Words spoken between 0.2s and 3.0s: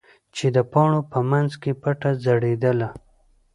چې د پاڼو په منځ کې پټه ځړېدله.